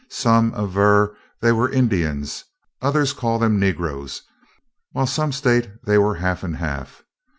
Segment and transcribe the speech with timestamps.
[0.09, 2.45] Some aver they were Indians,
[2.81, 4.23] others call them negroes,
[4.93, 7.03] while some state they were half and half.